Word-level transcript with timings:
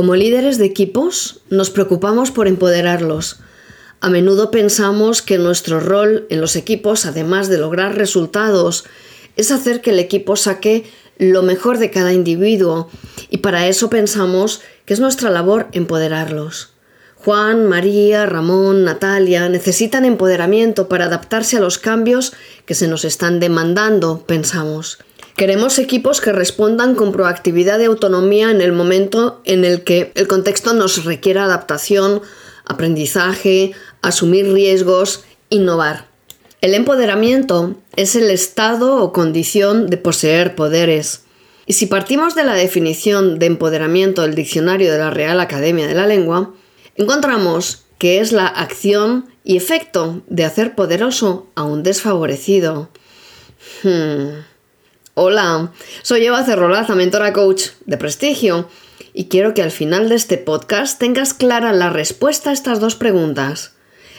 Como 0.00 0.16
líderes 0.16 0.56
de 0.56 0.64
equipos, 0.64 1.42
nos 1.50 1.68
preocupamos 1.68 2.30
por 2.30 2.48
empoderarlos. 2.48 3.40
A 4.00 4.08
menudo 4.08 4.50
pensamos 4.50 5.20
que 5.20 5.36
nuestro 5.36 5.78
rol 5.78 6.24
en 6.30 6.40
los 6.40 6.56
equipos, 6.56 7.04
además 7.04 7.50
de 7.50 7.58
lograr 7.58 7.98
resultados, 7.98 8.86
es 9.36 9.50
hacer 9.50 9.82
que 9.82 9.90
el 9.90 9.98
equipo 9.98 10.36
saque 10.36 10.84
lo 11.18 11.42
mejor 11.42 11.76
de 11.76 11.90
cada 11.90 12.14
individuo 12.14 12.88
y 13.28 13.36
para 13.44 13.66
eso 13.66 13.90
pensamos 13.90 14.62
que 14.86 14.94
es 14.94 15.00
nuestra 15.00 15.28
labor 15.28 15.68
empoderarlos. 15.72 16.70
Juan, 17.16 17.66
María, 17.66 18.24
Ramón, 18.24 18.84
Natalia 18.84 19.50
necesitan 19.50 20.06
empoderamiento 20.06 20.88
para 20.88 21.04
adaptarse 21.04 21.58
a 21.58 21.60
los 21.60 21.76
cambios 21.76 22.32
que 22.64 22.74
se 22.74 22.88
nos 22.88 23.04
están 23.04 23.38
demandando, 23.38 24.24
pensamos. 24.26 24.96
Queremos 25.36 25.78
equipos 25.78 26.20
que 26.20 26.32
respondan 26.32 26.94
con 26.94 27.12
proactividad 27.12 27.80
y 27.80 27.84
autonomía 27.84 28.50
en 28.50 28.60
el 28.60 28.72
momento 28.72 29.40
en 29.44 29.64
el 29.64 29.84
que 29.84 30.12
el 30.14 30.26
contexto 30.26 30.74
nos 30.74 31.04
requiera 31.04 31.44
adaptación, 31.44 32.22
aprendizaje, 32.66 33.72
asumir 34.02 34.52
riesgos, 34.52 35.24
innovar. 35.48 36.08
El 36.60 36.74
empoderamiento 36.74 37.74
es 37.96 38.16
el 38.16 38.30
estado 38.30 39.02
o 39.02 39.12
condición 39.12 39.86
de 39.86 39.96
poseer 39.96 40.54
poderes. 40.54 41.22
Y 41.66 41.72
si 41.72 41.86
partimos 41.86 42.34
de 42.34 42.44
la 42.44 42.54
definición 42.54 43.38
de 43.38 43.46
empoderamiento 43.46 44.22
del 44.22 44.34
diccionario 44.34 44.92
de 44.92 44.98
la 44.98 45.10
Real 45.10 45.40
Academia 45.40 45.86
de 45.86 45.94
la 45.94 46.06
Lengua, 46.06 46.52
encontramos 46.96 47.84
que 47.96 48.20
es 48.20 48.32
la 48.32 48.46
acción 48.46 49.26
y 49.44 49.56
efecto 49.56 50.22
de 50.26 50.44
hacer 50.44 50.74
poderoso 50.74 51.46
a 51.54 51.64
un 51.64 51.82
desfavorecido. 51.82 52.88
Hmm. 53.82 54.40
Hola, 55.14 55.72
soy 56.02 56.24
Eva 56.24 56.44
Cerrolaza, 56.44 56.94
mentora 56.94 57.32
coach 57.32 57.70
de 57.84 57.96
prestigio, 57.96 58.68
y 59.12 59.24
quiero 59.24 59.54
que 59.54 59.62
al 59.62 59.72
final 59.72 60.08
de 60.08 60.14
este 60.14 60.38
podcast 60.38 61.00
tengas 61.00 61.34
clara 61.34 61.72
la 61.72 61.90
respuesta 61.90 62.50
a 62.50 62.52
estas 62.52 62.78
dos 62.78 62.94
preguntas. 62.94 63.72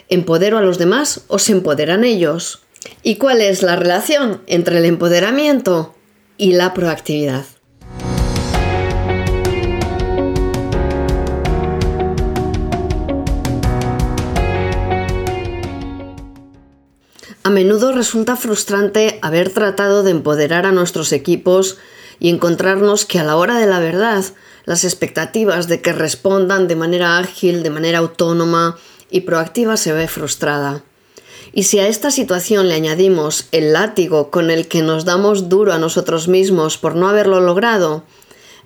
¿Empodero 0.09 0.57
a 0.57 0.61
los 0.61 0.77
demás 0.77 1.21
o 1.29 1.39
se 1.39 1.53
empoderan 1.53 2.03
ellos? 2.03 2.63
¿Y 3.03 3.15
cuál 3.15 3.39
es 3.39 3.63
la 3.63 3.77
relación 3.77 4.41
entre 4.47 4.79
el 4.79 4.85
empoderamiento 4.85 5.95
y 6.37 6.53
la 6.53 6.73
proactividad? 6.73 7.45
A 17.43 17.49
menudo 17.49 17.91
resulta 17.91 18.35
frustrante 18.35 19.17
haber 19.23 19.49
tratado 19.49 20.03
de 20.03 20.11
empoderar 20.11 20.67
a 20.67 20.71
nuestros 20.71 21.11
equipos 21.11 21.79
y 22.19 22.29
encontrarnos 22.29 23.05
que 23.05 23.17
a 23.17 23.23
la 23.23 23.35
hora 23.35 23.57
de 23.57 23.65
la 23.65 23.79
verdad 23.79 24.23
las 24.65 24.83
expectativas 24.83 25.67
de 25.67 25.81
que 25.81 25.91
respondan 25.91 26.67
de 26.67 26.75
manera 26.75 27.17
ágil, 27.17 27.63
de 27.63 27.71
manera 27.71 27.97
autónoma 27.97 28.77
y 29.09 29.21
proactiva 29.21 29.75
se 29.75 29.91
ve 29.91 30.07
frustrada. 30.07 30.83
Y 31.51 31.63
si 31.63 31.79
a 31.79 31.87
esta 31.87 32.11
situación 32.11 32.69
le 32.69 32.75
añadimos 32.75 33.47
el 33.51 33.73
látigo 33.73 34.29
con 34.29 34.51
el 34.51 34.67
que 34.67 34.83
nos 34.83 35.03
damos 35.03 35.49
duro 35.49 35.73
a 35.73 35.79
nosotros 35.79 36.27
mismos 36.27 36.77
por 36.77 36.95
no 36.95 37.09
haberlo 37.09 37.39
logrado, 37.39 38.03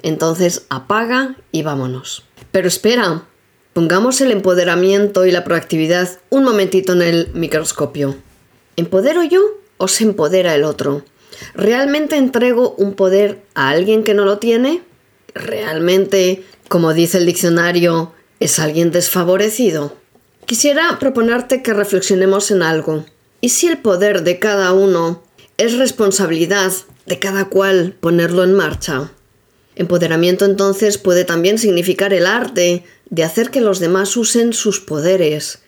entonces 0.04 0.66
apaga 0.68 1.38
y 1.54 1.64
vámonos. 1.64 2.24
Pero 2.52 2.68
espera, 2.68 3.24
pongamos 3.72 4.20
el 4.20 4.32
empoderamiento 4.32 5.26
y 5.26 5.32
la 5.32 5.46
proactividad 5.46 6.20
un 6.30 6.44
momentito 6.44 6.92
en 6.92 7.02
el 7.02 7.30
microscopio. 7.34 8.18
¿Empodero 8.78 9.24
yo 9.24 9.42
o 9.78 9.88
se 9.88 10.04
empodera 10.04 10.54
el 10.56 10.64
otro? 10.64 11.04
¿Realmente 11.54 12.18
entrego 12.18 12.76
un 12.78 12.94
poder 12.94 13.42
a 13.54 13.70
alguien 13.70 14.04
que 14.04 14.14
no 14.14 14.26
lo 14.26 14.38
tiene? 14.38 14.82
¿Realmente, 15.34 16.44
como 16.68 16.94
dice 16.94 17.18
el 17.18 17.26
diccionario, 17.26 18.14
es 18.40 18.60
alguien 18.60 18.92
desfavorecido? 18.92 19.96
Quisiera 20.46 21.00
proponerte 21.00 21.62
que 21.64 21.74
reflexionemos 21.74 22.52
en 22.52 22.62
algo. 22.62 23.06
¿Y 23.42 23.50
si 23.50 23.68
el 23.68 23.78
poder 23.78 24.24
de 24.24 24.40
cada 24.40 24.74
uno 24.74 25.24
es 25.58 25.78
responsabilidad 25.78 26.72
de 27.06 27.20
cada 27.20 27.46
cual 27.46 27.96
ponerlo 28.00 28.44
en 28.44 28.54
marcha? 28.54 29.12
Empoderamiento 29.76 30.46
entonces 30.46 30.98
puede 30.98 31.26
también 31.26 31.60
significar 31.60 32.14
el 32.14 32.26
arte 32.26 32.84
de 33.10 33.24
hacer 33.24 33.52
que 33.52 33.62
los 33.62 33.80
demás 33.80 34.16
usen 34.18 34.54
sus 34.54 34.80
poderes 34.80 35.60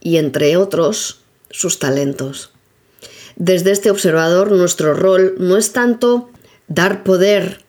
y, 0.00 0.16
entre 0.16 0.56
otros, 0.56 1.20
sus 1.50 1.78
talentos. 1.78 2.52
Desde 3.36 3.70
este 3.70 3.90
observador, 3.90 4.52
nuestro 4.52 4.94
rol 4.94 5.34
no 5.38 5.56
es 5.56 5.72
tanto 5.72 6.30
dar 6.68 7.02
poder 7.04 7.64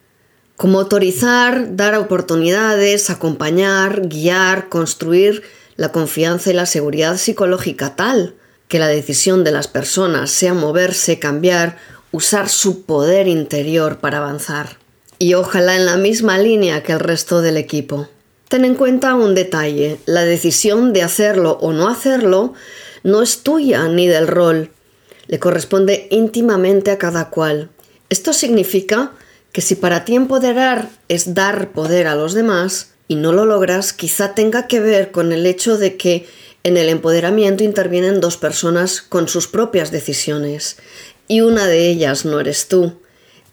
como 0.56 0.80
autorizar, 0.80 1.76
dar 1.76 1.96
oportunidades, 1.96 3.10
acompañar, 3.10 4.08
guiar, 4.08 4.70
construir 4.70 5.44
la 5.76 5.92
confianza 5.92 6.52
y 6.52 6.54
la 6.54 6.68
seguridad 6.68 7.18
psicológica 7.18 7.96
tal 7.96 8.36
que 8.68 8.80
la 8.80 8.88
decisión 8.88 9.44
de 9.44 9.52
las 9.52 9.68
personas 9.68 10.32
sea 10.32 10.54
moverse, 10.54 11.20
cambiar, 11.20 11.78
usar 12.12 12.48
su 12.48 12.84
poder 12.84 13.28
interior 13.28 14.00
para 14.00 14.20
avanzar. 14.20 14.78
Y 15.18 15.34
ojalá 15.34 15.76
en 15.76 15.86
la 15.86 15.98
misma 15.98 16.38
línea 16.38 16.84
que 16.84 16.94
el 16.94 17.00
resto 17.00 17.42
del 17.42 17.58
equipo. 17.58 18.08
Ten 18.48 18.64
en 18.64 18.76
cuenta 18.76 19.16
un 19.16 19.36
detalle, 19.36 20.00
la 20.06 20.22
decisión 20.22 20.94
de 20.94 21.02
hacerlo 21.02 21.58
o 21.62 21.74
no 21.74 21.90
hacerlo 21.90 22.54
no 23.04 23.22
es 23.22 23.44
tuya 23.44 23.88
ni 23.88 24.08
del 24.08 24.28
rol, 24.28 24.72
le 25.28 25.40
corresponde 25.40 26.08
íntimamente 26.12 26.92
a 26.92 26.98
cada 26.98 27.30
cual. 27.30 27.70
Esto 28.10 28.34
significa 28.34 29.12
que 29.52 29.62
si 29.62 29.76
para 29.76 30.06
ti 30.06 30.16
empoderar 30.16 30.90
es 31.08 31.34
dar 31.34 31.72
poder 31.72 32.08
a 32.08 32.16
los 32.16 32.34
demás 32.34 32.92
y 33.08 33.16
no 33.16 33.32
lo 33.34 33.46
logras, 33.46 33.94
quizá 33.94 34.36
tenga 34.36 34.68
que 34.68 34.80
ver 34.80 35.12
con 35.12 35.32
el 35.32 35.46
hecho 35.46 35.78
de 35.78 35.98
que 35.98 36.28
en 36.64 36.78
el 36.78 36.90
empoderamiento 36.90 37.64
intervienen 37.64 38.22
dos 38.22 38.38
personas 38.38 39.02
con 39.02 39.28
sus 39.28 39.48
propias 39.48 39.92
decisiones 39.92 40.78
y 41.28 41.42
una 41.42 41.66
de 41.68 41.90
ellas 41.90 42.26
no 42.26 42.40
eres 42.40 42.68
tú, 42.68 42.94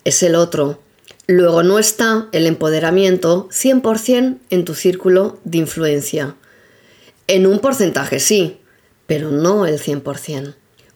es 0.04 0.22
el 0.22 0.34
otro. 0.34 0.81
Luego 1.26 1.62
no 1.62 1.78
está 1.78 2.28
el 2.32 2.47
empoderamiento 2.47 3.48
100% 3.50 4.38
en 4.50 4.64
tu 4.64 4.75
círculo 4.75 5.38
de 5.44 5.58
influencia. 5.58 6.37
En 7.26 7.47
un 7.47 7.58
porcentaje 7.58 8.19
sí, 8.19 8.57
pero 9.08 9.30
no 9.32 9.66
el 9.66 9.80
100%. 9.80 10.54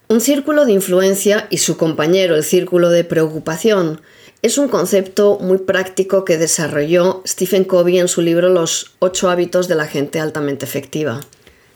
Un 0.08 0.20
círculo 0.20 0.66
de 0.66 0.72
influencia 0.72 1.46
y 1.48 1.56
su 1.56 1.78
compañero, 1.78 2.36
el 2.36 2.44
círculo 2.44 2.90
de 2.90 3.02
preocupación, 3.02 4.02
es 4.42 4.58
un 4.58 4.68
concepto 4.68 5.38
muy 5.40 5.56
práctico 5.58 6.26
que 6.26 6.36
desarrolló 6.36 7.22
Stephen 7.26 7.64
Covey 7.64 7.98
en 7.98 8.08
su 8.08 8.20
libro 8.20 8.50
Los 8.50 8.92
ocho 8.98 9.30
hábitos 9.30 9.66
de 9.66 9.76
la 9.76 9.86
gente 9.86 10.20
altamente 10.20 10.66
efectiva. 10.66 11.20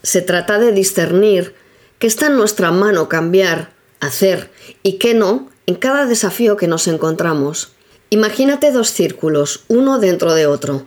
Se 0.03 0.21
trata 0.21 0.59
de 0.59 0.73
discernir 0.73 1.55
qué 1.99 2.07
está 2.07 2.27
en 2.27 2.37
nuestra 2.37 2.71
mano 2.71 3.09
cambiar, 3.09 3.71
hacer 4.01 4.51
y 4.83 4.99
qué 4.99 5.15
no 5.15 5.49
en 5.65 5.77
cada 5.77 6.05
desafío 6.05 6.59
que 6.59 6.69
nos 6.69 6.87
encontramos. 6.87 7.73
Imagínate 8.11 8.71
dos 8.71 8.91
círculos, 8.91 9.65
uno 9.69 9.99
dentro 9.99 10.35
de 10.35 10.47
otro, 10.47 10.85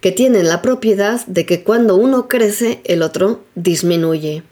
que 0.00 0.12
tienen 0.12 0.48
la 0.48 0.62
propiedad 0.62 1.24
de 1.26 1.46
que 1.46 1.62
cuando 1.62 1.96
uno 1.96 2.28
crece 2.28 2.80
el 2.84 3.02
otro 3.02 3.44
disminuye. 3.54 4.42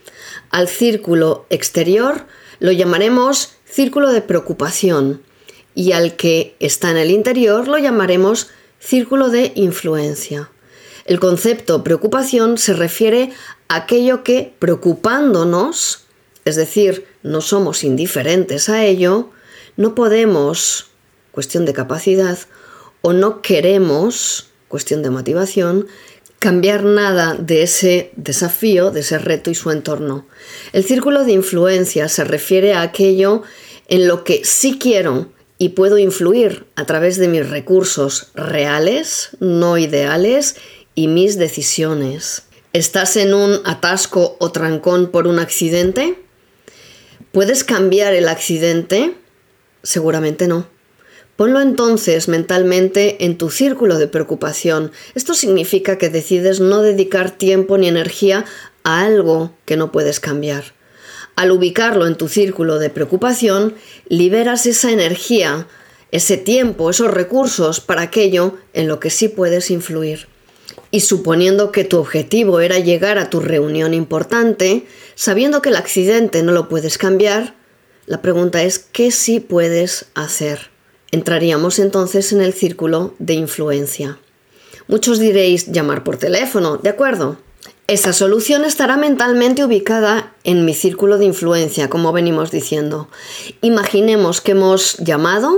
Al 0.51 0.69
círculo 0.69 1.47
exterior 1.51 2.27
lo 2.61 2.73
llamaremos 2.73 3.57
círculo 3.65 4.11
de 4.11 4.23
preocupación 4.23 5.23
y 5.75 5.93
al 5.93 6.17
que 6.17 6.57
está 6.61 6.91
en 6.91 6.97
el 6.97 7.11
interior 7.11 7.69
lo 7.69 7.79
llamaremos 7.79 8.49
círculo 8.79 9.31
de 9.31 9.53
influencia. 9.55 10.51
El 11.05 11.21
concepto 11.21 11.85
preocupación 11.85 12.57
se 12.57 12.73
refiere 12.73 13.33
a 13.69 13.77
aquello 13.77 14.23
que 14.23 14.55
preocupándonos, 14.59 16.05
es 16.45 16.57
decir, 16.57 17.07
no 17.23 17.41
somos 17.41 17.85
indiferentes 17.85 18.69
a 18.69 18.85
ello, 18.85 19.31
no 19.77 19.95
podemos, 19.95 20.87
cuestión 21.33 21.65
de 21.65 21.73
capacidad, 21.73 22.39
o 23.03 23.13
no 23.13 23.43
queremos, 23.43 24.51
cuestión 24.75 25.05
de 25.05 25.11
motivación, 25.11 25.87
cambiar 26.41 26.83
nada 26.83 27.37
de 27.39 27.63
ese 27.63 28.11
desafío, 28.17 28.91
de 28.91 29.01
ese 29.01 29.19
reto 29.19 29.53
y 29.53 29.55
su 29.55 29.71
entorno. 29.71 30.27
El 30.73 30.83
círculo 30.83 31.23
de 31.23 31.31
influencia 31.31 32.09
se 32.09 32.25
refiere 32.25 32.75
a 32.75 32.83
aquello 32.83 33.45
en 33.87 34.09
lo 34.09 34.25
que 34.25 34.45
sí 34.45 34.77
quiero 34.81 35.31
y 35.59 35.69
puedo 35.69 35.97
influir 35.97 36.67
a 36.75 36.87
través 36.87 37.19
de 37.19 37.29
mis 37.29 37.49
recursos 37.49 38.33
reales, 38.35 39.37
no 39.39 39.79
ideales, 39.79 40.57
y 40.97 41.07
mis 41.07 41.39
decisiones. 41.39 42.43
¿Estás 42.73 43.17
en 43.17 43.33
un 43.33 43.61
atasco 43.65 44.37
o 44.41 44.51
trancón 44.51 45.13
por 45.13 45.29
un 45.29 45.39
accidente? 45.39 46.19
¿Puedes 47.31 47.63
cambiar 47.63 48.13
el 48.13 48.27
accidente? 48.27 49.15
Seguramente 49.85 50.49
no. 50.49 50.74
Ponlo 51.37 51.61
entonces 51.61 52.29
mentalmente 52.29 53.25
en 53.25 53.37
tu 53.37 53.51
círculo 53.51 53.99
de 53.99 54.07
preocupación. 54.07 54.93
Esto 55.17 55.35
significa 55.35 55.99
que 55.99 56.09
decides 56.09 56.61
no 56.61 56.83
dedicar 56.83 57.33
tiempo 57.33 57.77
ni 57.77 57.89
energía 57.89 58.45
a 58.85 59.01
algo 59.01 59.53
que 59.65 59.77
no 59.77 59.91
puedes 59.91 60.21
cambiar. 60.21 60.75
Al 61.35 61.51
ubicarlo 61.51 62.07
en 62.07 62.15
tu 62.15 62.29
círculo 62.29 62.79
de 62.79 62.91
preocupación, 62.91 63.75
liberas 64.09 64.67
esa 64.67 64.93
energía, 64.93 65.67
ese 66.13 66.37
tiempo, 66.37 66.91
esos 66.91 67.11
recursos 67.11 67.81
para 67.81 68.03
aquello 68.03 68.57
en 68.73 68.87
lo 68.87 69.01
que 69.01 69.11
sí 69.11 69.27
puedes 69.27 69.73
influir. 69.73 70.29
Y 70.93 71.01
suponiendo 71.01 71.73
que 71.73 71.83
tu 71.83 71.99
objetivo 71.99 72.61
era 72.61 72.79
llegar 72.79 73.19
a 73.19 73.31
tu 73.31 73.41
reunión 73.41 73.93
importante, 73.93 74.87
sabiendo 75.17 75.61
que 75.61 75.71
el 75.71 75.77
accidente 75.77 76.45
no 76.45 76.53
lo 76.53 76.69
puedes 76.69 76.99
cambiar, 76.99 77.55
la 78.07 78.23
pregunta 78.23 78.63
es 78.63 78.79
¿qué 78.79 79.11
sí 79.11 79.41
puedes 79.41 80.07
hacer? 80.15 80.74
Entraríamos 81.15 81.79
entonces 81.79 82.33
en 82.33 82.41
el 82.41 82.53
círculo 82.53 83.15
de 83.21 83.35
influencia. 83.35 84.19
Muchos 84.89 85.21
diréis 85.21 85.71
llamar 85.71 86.03
por 86.03 86.17
teléfono, 86.17 86.77
¿de 86.79 86.89
acuerdo? 86.89 87.37
Esa 87.87 88.13
solución 88.13 88.65
estará 88.65 88.97
mentalmente 88.97 89.65
ubicada 89.65 90.35
en 90.43 90.65
mi 90.65 90.75
círculo 90.75 91.17
de 91.17 91.27
influencia, 91.27 91.89
como 91.89 92.13
venimos 92.13 92.51
diciendo. 92.51 93.07
Imaginemos 93.61 94.41
que 94.41 94.51
hemos 94.51 94.97
llamado 94.97 95.57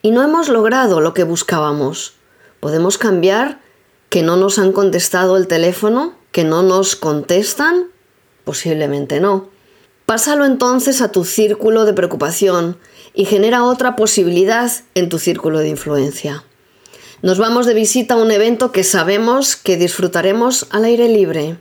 y 0.00 0.12
no 0.12 0.22
hemos 0.22 0.48
logrado 0.48 1.02
lo 1.02 1.12
que 1.12 1.24
buscábamos. 1.24 2.14
¿Podemos 2.60 2.96
cambiar 2.96 3.60
que 4.08 4.22
no 4.22 4.38
nos 4.38 4.58
han 4.58 4.72
contestado 4.72 5.36
el 5.36 5.46
teléfono? 5.46 6.14
¿Que 6.32 6.44
no 6.44 6.62
nos 6.62 6.96
contestan? 6.96 7.88
Posiblemente 8.44 9.20
no. 9.20 9.50
Pásalo 10.06 10.44
entonces 10.44 11.02
a 11.02 11.10
tu 11.10 11.24
círculo 11.24 11.84
de 11.84 11.92
preocupación 11.92 12.78
y 13.12 13.24
genera 13.24 13.64
otra 13.64 13.96
posibilidad 13.96 14.70
en 14.94 15.08
tu 15.08 15.18
círculo 15.18 15.58
de 15.58 15.68
influencia. 15.68 16.44
Nos 17.22 17.38
vamos 17.38 17.66
de 17.66 17.74
visita 17.74 18.14
a 18.14 18.18
un 18.18 18.30
evento 18.30 18.70
que 18.70 18.84
sabemos 18.84 19.56
que 19.56 19.76
disfrutaremos 19.76 20.68
al 20.70 20.84
aire 20.84 21.08
libre. 21.08 21.58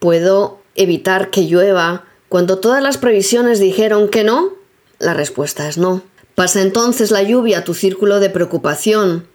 ¿Puedo 0.00 0.58
evitar 0.74 1.30
que 1.30 1.46
llueva 1.46 2.04
cuando 2.28 2.58
todas 2.58 2.82
las 2.82 2.98
previsiones 2.98 3.60
dijeron 3.60 4.08
que 4.08 4.24
no? 4.24 4.54
La 4.98 5.14
respuesta 5.14 5.68
es 5.68 5.78
no. 5.78 6.02
Pasa 6.34 6.62
entonces 6.62 7.12
la 7.12 7.22
lluvia 7.22 7.58
a 7.58 7.64
tu 7.64 7.74
círculo 7.74 8.18
de 8.18 8.30
preocupación 8.30 9.28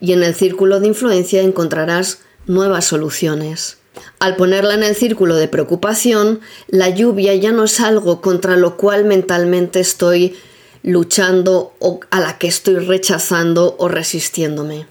y 0.00 0.14
en 0.14 0.24
el 0.24 0.34
círculo 0.34 0.80
de 0.80 0.88
influencia 0.88 1.42
encontrarás 1.42 2.22
nuevas 2.46 2.86
soluciones. 2.86 3.78
Al 4.18 4.36
ponerla 4.36 4.74
en 4.74 4.82
el 4.82 4.94
círculo 4.94 5.36
de 5.36 5.48
preocupación, 5.48 6.40
la 6.68 6.88
lluvia 6.88 7.34
ya 7.34 7.52
no 7.52 7.64
es 7.64 7.80
algo 7.80 8.20
contra 8.20 8.56
lo 8.56 8.76
cual 8.76 9.04
mentalmente 9.04 9.80
estoy 9.80 10.36
luchando 10.82 11.74
o 11.78 12.00
a 12.10 12.20
la 12.20 12.38
que 12.38 12.46
estoy 12.46 12.76
rechazando 12.76 13.76
o 13.78 13.88
resistiéndome. 13.88 14.86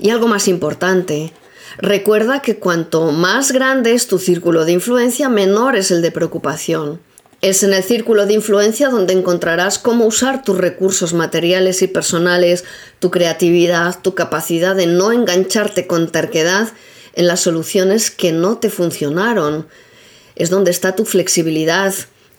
Y 0.00 0.10
algo 0.10 0.28
más 0.28 0.48
importante, 0.48 1.32
recuerda 1.78 2.42
que 2.42 2.56
cuanto 2.56 3.12
más 3.12 3.52
grande 3.52 3.94
es 3.94 4.08
tu 4.08 4.18
círculo 4.18 4.64
de 4.64 4.72
influencia, 4.72 5.28
menor 5.28 5.76
es 5.76 5.90
el 5.90 6.02
de 6.02 6.10
preocupación. 6.10 7.00
Es 7.40 7.62
en 7.62 7.72
el 7.72 7.84
círculo 7.84 8.26
de 8.26 8.34
influencia 8.34 8.88
donde 8.88 9.12
encontrarás 9.12 9.78
cómo 9.78 10.06
usar 10.06 10.42
tus 10.42 10.58
recursos 10.58 11.14
materiales 11.14 11.82
y 11.82 11.86
personales, 11.86 12.64
tu 12.98 13.12
creatividad, 13.12 14.00
tu 14.02 14.16
capacidad 14.16 14.74
de 14.74 14.88
no 14.88 15.12
engancharte 15.12 15.86
con 15.86 16.10
terquedad 16.10 16.68
en 17.18 17.26
las 17.26 17.40
soluciones 17.40 18.12
que 18.12 18.30
no 18.30 18.58
te 18.58 18.70
funcionaron. 18.70 19.66
Es 20.36 20.50
donde 20.50 20.70
está 20.70 20.94
tu 20.94 21.04
flexibilidad, 21.04 21.92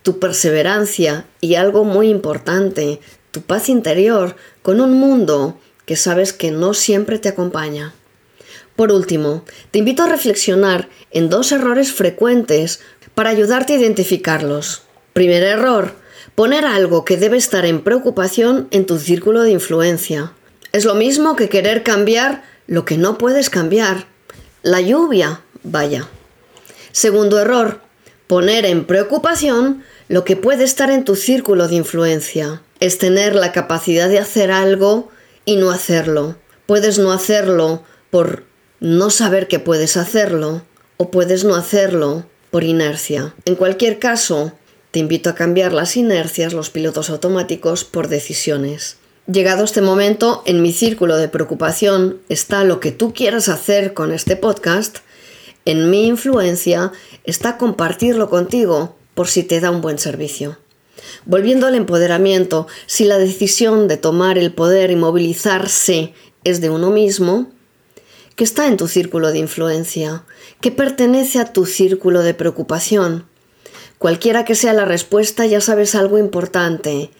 tu 0.04 0.20
perseverancia 0.20 1.26
y 1.42 1.56
algo 1.56 1.84
muy 1.84 2.08
importante, 2.08 3.02
tu 3.31 3.42
paz 3.42 3.68
interior 3.68 4.38
con 4.62 4.80
un 4.80 4.94
mundo 4.94 5.60
que 5.86 5.98
sabes 5.98 6.31
que 6.31 6.52
no 6.52 6.74
siempre 6.74 7.20
te 7.20 7.28
acompaña. 7.28 7.94
Por 8.78 8.94
último, 8.94 9.44
te 9.72 9.80
invito 9.80 10.04
a 10.04 10.08
reflexionar 10.08 10.88
en 11.12 11.30
dos 11.30 11.52
errores 11.52 11.92
frecuentes 11.92 12.80
para 13.16 13.31
ayudarte 13.31 13.74
a 13.74 13.80
identificarlos. 13.80 14.84
Primer 15.12 15.44
error, 15.44 15.94
poner 16.36 16.64
algo 16.64 17.04
que 17.04 17.18
debe 17.18 17.36
estar 17.36 17.66
en 17.66 17.81
preocupación 17.81 18.70
en 18.72 18.86
tu 18.86 18.98
círculo 18.98 19.42
de 19.42 19.52
influencia. 19.52 20.31
Es 20.72 20.86
lo 20.86 20.96
mismo 20.96 21.36
que 21.36 21.50
querer 21.50 21.84
cambiar 21.84 22.44
lo 22.66 22.86
que 22.86 22.98
no 22.98 23.18
puedes 23.18 23.50
cambiar. 23.50 24.08
La 24.61 24.81
lluvia, 24.81 25.41
vaya. 25.63 26.07
Segundo 26.91 27.39
error, 27.39 27.79
poner 28.27 28.65
en 28.65 28.85
preocupación 28.85 29.83
lo 30.09 30.25
que 30.25 30.35
puede 30.35 30.65
estar 30.65 30.91
en 30.91 31.06
tu 31.06 31.15
círculo 31.15 31.67
de 31.69 31.75
influencia. 31.75 32.61
Es 32.81 32.97
tener 32.97 33.35
la 33.35 33.53
capacidad 33.53 34.09
de 34.09 34.19
hacer 34.19 34.51
algo 34.51 35.09
y 35.45 35.56
no 35.56 35.71
hacerlo. 35.71 36.35
Puedes 36.65 37.00
no 37.00 37.13
hacerlo 37.13 37.83
por 38.09 38.44
no 38.81 39.09
saber 39.09 39.47
que 39.47 39.59
puedes 39.59 39.95
hacerlo 39.95 40.63
o 40.97 41.09
puedes 41.09 41.45
no 41.45 41.56
hacerlo 41.56 42.25
por 42.51 42.63
inercia. 42.65 43.33
En 43.45 43.56
cualquier 43.56 43.97
caso, 44.00 44.51
te 44.91 45.00
invito 45.00 45.29
a 45.29 45.35
cambiar 45.35 45.71
las 45.71 45.95
inercias, 45.95 46.51
los 46.53 46.69
pilotos 46.69 47.09
automáticos, 47.09 47.85
por 47.85 48.09
decisiones. 48.09 48.97
Llegado 49.31 49.64
este 49.64 49.81
momento, 49.81 50.42
en 50.48 50.64
mi 50.64 50.74
círculo 50.74 51.16
de 51.16 51.28
preocupación 51.28 52.20
está 52.30 52.64
lo 52.64 52.80
que 52.80 52.92
tú 52.92 53.14
quieras 53.14 53.48
hacer 53.48 53.94
con 53.94 54.12
este 54.12 54.36
podcast. 54.36 55.00
En 55.66 55.92
mi 55.92 56.08
influencia 56.08 56.92
está 57.26 57.60
compartirlo 57.60 58.31
contigo 58.31 58.96
por 59.14 59.28
si 59.28 59.44
te 59.44 59.60
da 59.60 59.70
un 59.70 59.81
buen 59.81 60.00
servicio. 60.00 60.58
Volviendo 61.26 61.68
al 61.68 61.76
empoderamiento, 61.76 62.66
si 62.88 63.04
la 63.04 63.20
decisión 63.20 63.88
de 63.88 63.98
tomar 63.98 64.40
el 64.40 64.52
poder 64.52 64.90
y 64.90 64.96
movilizarse 64.96 66.12
es 66.44 66.60
de 66.60 66.72
uno 66.72 66.90
mismo, 66.90 67.52
que 68.36 68.44
está 68.44 68.66
en 68.66 68.78
tu 68.78 68.88
círculo 68.88 69.31
de 69.31 69.38
influencia, 69.38 70.24
que 70.60 70.72
pertenece 70.72 71.38
a 71.38 71.54
tu 71.54 71.68
círculo 71.68 72.24
de 72.24 72.34
preocupación. 72.34 73.26
Cualquiera 74.00 74.44
que 74.44 74.56
sea 74.56 74.74
la 74.74 74.86
respuesta, 74.86 75.46
ya 75.46 75.62
sabes 75.62 75.94
algo 75.94 76.18
importante. 76.18 77.12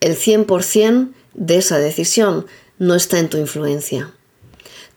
El 0.00 0.16
100% 0.16 1.12
de 1.34 1.56
esa 1.56 1.78
decisión 1.78 2.46
no 2.78 2.94
está 2.94 3.18
en 3.18 3.28
tu 3.28 3.38
influencia. 3.38 4.12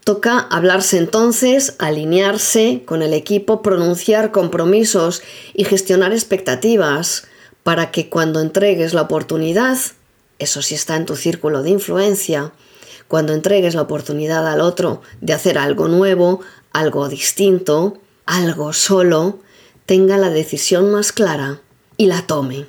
Toca 0.03 0.39
hablarse 0.39 0.97
entonces, 0.97 1.75
alinearse 1.77 2.83
con 2.85 3.03
el 3.03 3.13
equipo, 3.13 3.61
pronunciar 3.61 4.31
compromisos 4.31 5.21
y 5.53 5.63
gestionar 5.65 6.11
expectativas 6.11 7.27
para 7.63 7.91
que 7.91 8.09
cuando 8.09 8.39
entregues 8.41 8.95
la 8.95 9.03
oportunidad, 9.03 9.77
eso 10.39 10.61
sí 10.63 10.73
está 10.73 10.95
en 10.95 11.05
tu 11.05 11.15
círculo 11.15 11.61
de 11.61 11.69
influencia, 11.69 12.51
cuando 13.07 13.33
entregues 13.33 13.75
la 13.75 13.81
oportunidad 13.83 14.47
al 14.47 14.61
otro 14.61 15.01
de 15.19 15.33
hacer 15.33 15.57
algo 15.59 15.87
nuevo, 15.87 16.39
algo 16.73 17.07
distinto, 17.07 17.99
algo 18.25 18.73
solo, 18.73 19.39
tenga 19.85 20.17
la 20.17 20.29
decisión 20.29 20.91
más 20.91 21.11
clara 21.11 21.61
y 21.97 22.07
la 22.07 22.25
tome. 22.25 22.65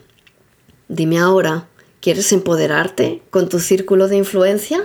Dime 0.88 1.18
ahora, 1.18 1.68
¿Quieres 2.02 2.32
empoderarte 2.32 3.22
con 3.30 3.48
tu 3.48 3.60
círculo 3.60 4.08
de 4.08 4.16
influencia? 4.16 4.82